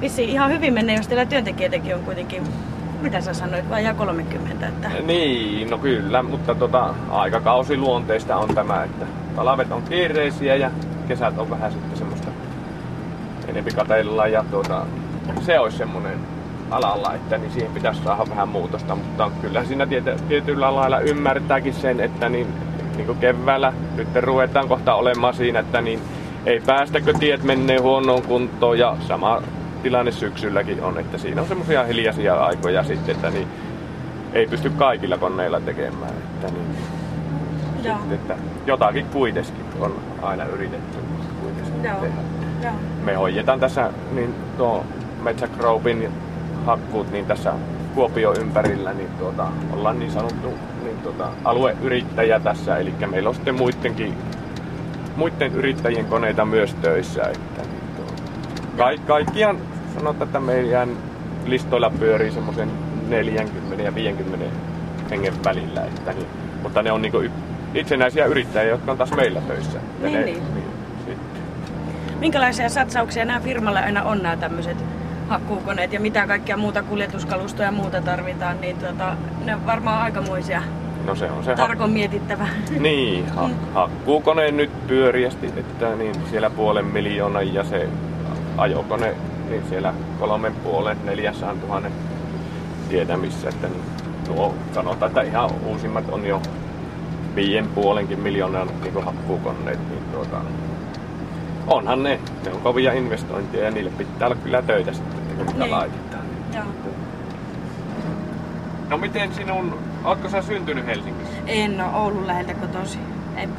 [0.00, 2.42] Vissi ihan hyvin menee, jos teillä työntekijätäkin on kuitenkin,
[3.04, 4.66] mitä sä sanoit, vajaa 30.
[4.66, 4.90] Että...
[5.06, 10.70] Niin, no kyllä, mutta tota, aikakausi luonteista on tämä, että talvet on kiireisiä ja
[11.08, 12.28] kesät on vähän sitten semmoista
[13.48, 13.70] enempi
[14.32, 14.86] ja tuota,
[15.40, 16.18] se olisi semmoinen
[16.70, 21.74] alalla, että niin siihen pitäisi saada vähän muutosta, mutta kyllä siinä tiety, tietyllä lailla ymmärtääkin
[21.74, 22.46] sen, että niin,
[22.96, 26.00] niin kuin keväällä nyt ruvetaan kohta olemaan siinä, että niin
[26.46, 29.42] ei päästäkö tiet menee huonoon kuntoon ja sama
[29.84, 33.48] tilanne syksylläkin on, että siinä on semmoisia hiljaisia aikoja sitten, että niin
[34.32, 36.10] ei pysty kaikilla koneilla tekemään.
[36.10, 36.76] Että, niin,
[37.84, 37.96] Joo.
[38.12, 40.98] että jotakin kuitenkin on aina yritetty
[41.42, 42.00] kuitenkin Joo.
[42.00, 42.20] tehdä.
[42.62, 42.72] Joo.
[43.04, 44.84] Me hoidetaan tässä niin tuo
[45.22, 46.08] Metsäkroupin
[46.66, 47.52] hakkuut niin tässä
[47.94, 53.54] Kuopio ympärillä, niin tuota, ollaan niin sanottu niin tuota, alueyrittäjä tässä, eli meillä on sitten
[53.54, 54.14] muidenkin,
[55.16, 57.22] muiden yrittäjien koneita myös töissä.
[57.22, 58.22] Että, niin tuota,
[58.76, 59.58] ka- kaikkiaan
[59.94, 60.88] sanotaan, että meidän
[61.46, 62.70] listoilla pyörii semmoisen
[63.08, 64.46] 40 ja 50
[65.10, 66.26] hengen välillä, että niin,
[66.62, 67.30] mutta ne on niin y-
[67.74, 69.78] itsenäisiä yrittäjiä, jotka on taas meillä töissä.
[70.02, 70.42] Niin, ne, niin.
[71.06, 71.42] sitten.
[72.20, 74.84] Minkälaisia satsauksia nämä firmalle aina on nämä tämmöiset
[75.28, 80.62] hakkuukoneet ja mitä kaikkea muuta kuljetuskalustoa ja muuta tarvitaan, niin tuota, ne on varmaan aikamoisia
[81.06, 82.48] No se on se tarkon mietittävä.
[82.78, 87.88] Niin, ha- hakkuukone nyt pyöriästi, että niin siellä puolen miljoonan ja se
[88.58, 89.14] ajokone
[89.48, 91.92] niin siellä kolmen puolen, neljäsään tuhannen
[92.88, 93.82] tietämissä, että niin
[94.26, 96.42] tuo sanotaan, että ihan uusimmat on jo
[97.34, 100.36] viien puolenkin miljoonan niin hakkuukoneet, niin tuota,
[101.66, 105.46] onhan ne, ne on kovia investointeja ja niille pitää olla kyllä töitä sitten, että kun
[105.46, 105.70] niitä Niin.
[105.70, 106.24] laitetaan.
[106.54, 106.64] Joo.
[108.90, 111.34] No miten sinun, ootko sä syntynyt Helsingissä?
[111.46, 112.98] En ole Oulun läheltä kotosi.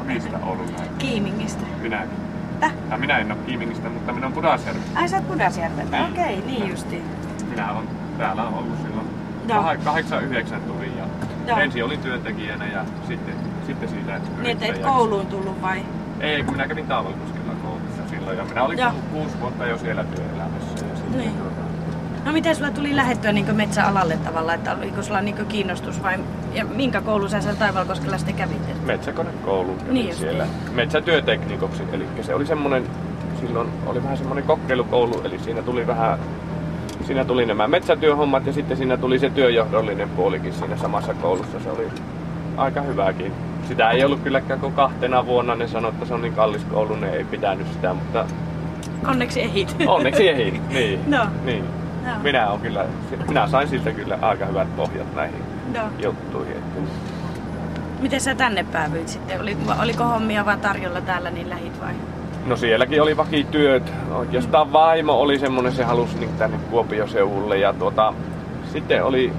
[0.04, 0.66] Mistä Oulun
[0.98, 1.64] Kiimingistä.
[1.82, 2.25] Minäkin.
[2.60, 2.72] Täh?
[2.92, 5.00] Ja minä en ole Kiimingistä, mutta minä olen Pudasjärvestä.
[5.00, 5.98] Ai sä oot Pudasjärveltä?
[5.98, 6.12] Niin.
[6.12, 7.04] Okei, niin justiin.
[7.50, 7.88] Minä olen
[8.18, 9.08] täällä ollut silloin.
[9.50, 11.04] Kah- 89 tuli ja
[11.48, 11.60] Joo.
[11.60, 15.82] ensin olin työntekijänä ja sitten, sitten siitä Niin, että et kouluun tullut vai?
[16.20, 18.92] Ei, kun minä kävin Taavalkoskella koulussa silloin ja minä olin Joo.
[18.92, 20.86] ku- kuusi vuotta jo siellä työelämässä.
[20.86, 21.32] Ja sitten, Niin.
[21.32, 21.62] tuota,
[22.26, 26.20] No miten sulla tuli lähettyä niin metsäalalle tavallaan, että oliko sulla niin kiinnostus vai
[26.54, 28.58] ja minkä koulun sä siellä Taivalkoskella sitten kävit?
[28.70, 31.84] että- kävin Niin siellä metsätyöteknikoksi.
[31.94, 32.84] Eli se oli semmoinen,
[33.40, 36.20] silloin oli vähän semmoinen kokeilukoulu, eli siinä tuli vähän
[37.08, 41.60] Siinä tuli nämä metsätyöhommat ja sitten siinä tuli se työjohdollinen puolikin siinä samassa koulussa.
[41.60, 41.88] Se oli
[42.58, 43.32] aika hyväkin.
[43.68, 45.56] Sitä ei ollut kylläkään kuin kahtena vuonna.
[45.56, 48.26] Ne sanoi, että se on niin kallis koulu, ne ei pitänyt sitä, mutta
[49.08, 49.76] Onneksi ehit.
[49.88, 50.62] onneksi ei.
[50.70, 51.00] Niin.
[51.08, 51.26] No.
[51.46, 51.64] niin.
[52.24, 52.86] Minä, on kyllä,
[53.28, 55.42] minä sain siltä kyllä aika hyvät pohjat näihin
[55.74, 55.86] Joo.
[56.04, 56.54] juttuihin.
[56.58, 56.80] Että
[58.02, 59.42] Miten sä tänne päävyit sitten?
[59.42, 61.94] Oli, oliko hommia vaan tarjolla täällä niin lähit vai?
[62.46, 63.94] No sielläkin oli vakityöt.
[64.12, 68.14] Oikeastaan vaimo oli semmonen, se halusi niin tänne Kuopioseudulle ja tuota,
[68.74, 69.34] sitten oli,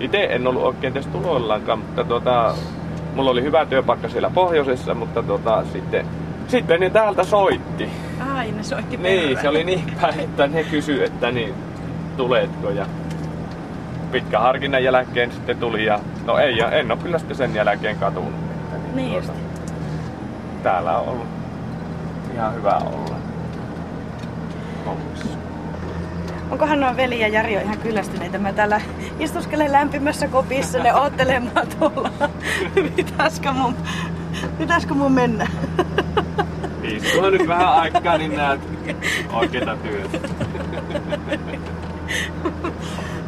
[0.00, 2.54] itse en ollut oikein tässä tuloillaankaan, mutta tuota,
[3.14, 6.06] mulla oli hyvä työpaikka siellä pohjoisessa, mutta tuota, sitten,
[6.48, 7.90] sitten ne täältä soitti.
[8.34, 9.42] Ai, ne soitti Niin, perään.
[9.42, 11.54] se oli niin päin, että ne kysyi, että niin,
[12.18, 12.86] tuletko ja
[14.12, 17.96] pitkä harkinnan jälkeen sitten tuli ja no ei, ja en ole kyllä sitten sen jälkeen
[17.96, 18.34] katunut.
[18.74, 19.32] Että Niin just.
[20.62, 21.26] täällä on ollut
[22.34, 23.16] ihan hyvä olla
[24.86, 25.38] hommissa.
[26.50, 28.38] Onkohan nuo veli ja Jari on ihan kyllästyneitä?
[28.38, 28.80] Mä täällä
[29.18, 32.10] istuskelen lämpimässä kopissa ne oottelemaan tuolla.
[32.96, 33.74] Pitäisikö mun,
[34.58, 35.46] pitäisikö mun mennä?
[36.82, 38.60] Istuhan nyt vähän aikaa, niin näet
[39.32, 40.18] oikeita työtä.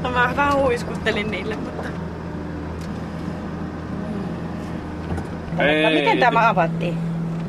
[0.02, 1.88] No mä vähän huiskuttelin niille, mutta...
[5.58, 6.98] Ei, Miten tämä avattiin?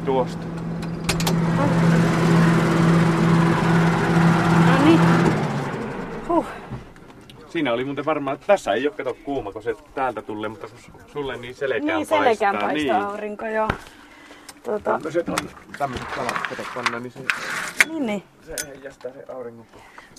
[0.06, 0.46] Tuosta.
[4.66, 5.00] No niin.
[6.28, 6.46] Huh.
[7.50, 10.68] Siinä oli muuten varmaan, tässä ei ole kato kuuma, kun se täältä tulee, mutta
[11.14, 12.70] sulle niin selkään Niin, selkään paistaa.
[12.70, 13.08] paistaa Niin.
[13.08, 13.68] aurinko, joo.
[14.64, 15.36] Tuota, Tämmöiset on,
[15.78, 17.20] tämmöiset kalat, kato panna, niin se,
[17.88, 18.24] niin, niin.
[18.46, 19.66] se heijastaa se auringon.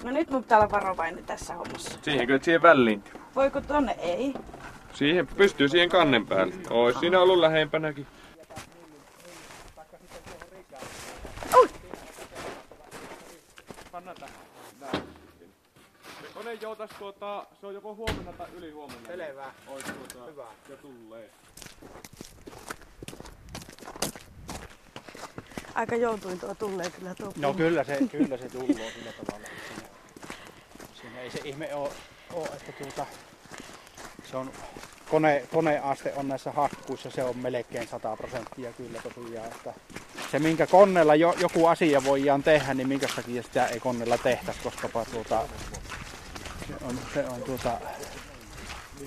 [0.05, 1.99] No nyt mun pitää olla varovainen tässä hommassa.
[2.03, 3.05] Siihen kyllä siihen väliin.
[3.35, 3.97] Voiko tonne?
[3.99, 4.35] Ei.
[4.95, 6.55] Siihen pystyy siihen kannen päälle.
[6.71, 8.07] Ois siinä ollut lähempänäkin.
[11.57, 11.69] Ui.
[13.93, 14.35] Panna tähän.
[14.81, 15.03] Näin.
[16.23, 19.07] Se kone joutas tuota, se on joko huomenna tai yli huomenna.
[19.07, 19.53] Selvä.
[19.67, 20.47] Ois tuota, Hyvä.
[20.69, 21.31] ja tulee.
[25.75, 29.49] Aika joutuin tuo tulee kyllä tuo No kyllä se, kyllä se tulloo sillä tavalla.
[29.69, 29.89] Siinä,
[31.01, 31.91] siinä ei se ihme ole,
[32.33, 33.07] ole että tuota,
[34.31, 34.51] se on
[35.11, 39.47] kone, koneaste on näissä hakkuissa, se on melkein 100 prosenttia kyllä tosiaan.
[39.47, 39.75] Että
[40.31, 44.61] se minkä koneella jo, joku asia voidaan tehdä, niin minkä takia sitä ei koneella tehtäisi,
[44.61, 45.43] koska tuota,
[46.69, 47.81] se on, se on tuota,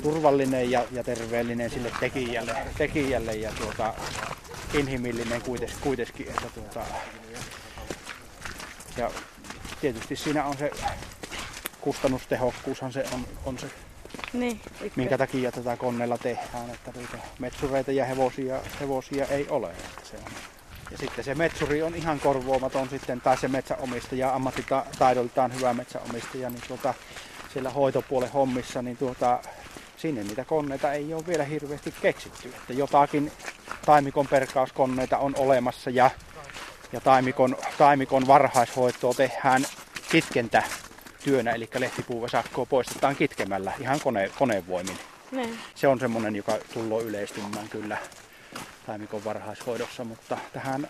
[0.04, 3.93] turvallinen ja, ja terveellinen sille tekijälle, tekijälle ja tuota,
[4.79, 6.85] inhimillinen kuitenkin, kuitenkin että tuota,
[8.97, 9.11] ja
[9.81, 10.71] tietysti siinä on se
[11.81, 13.67] kustannustehokkuushan se on, on se,
[14.33, 14.61] Niin,
[14.95, 19.69] minkä takia tätä koneella tehdään, että tuota, metsureita ja hevosia, hevosia ei ole.
[19.69, 20.31] Että se on.
[20.91, 26.63] Ja sitten se metsuri on ihan korvoamaton sitten, tai se metsäomistaja, ammattitaidoltaan hyvä metsäomistaja, niin
[26.67, 26.93] tuota,
[27.53, 29.39] siellä hoitopuolen hommissa, niin tuota,
[29.97, 32.47] sinne niitä koneita ei ole vielä hirveästi keksitty.
[32.47, 33.31] Että jotakin
[33.86, 36.10] taimikon perkauskoneita on olemassa ja,
[36.91, 39.65] ja taimikon, taimikon varhaishoitoa tehdään
[40.12, 40.63] kitkentä
[41.23, 44.97] työnä, eli lehtipuuvesakkoa poistetaan kitkemällä ihan kone, konevoimin.
[45.31, 45.60] Niin.
[45.75, 47.97] Se on semmoinen, joka tullut yleistymään kyllä
[48.86, 50.89] taimikon varhaishoidossa, mutta tähän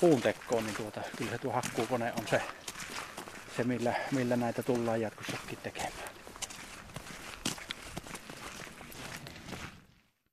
[0.00, 2.42] puuntekkoon, niin tuota, kyllä se tuo hakkuukone on se,
[3.56, 6.21] se millä, millä näitä tullaan jatkossakin tekemään.